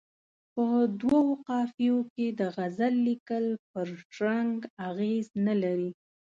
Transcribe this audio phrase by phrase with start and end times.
[0.53, 0.65] په
[1.01, 5.91] دوو قافیو کې د غزل لیکل پر شرنګ اغېز نه لري.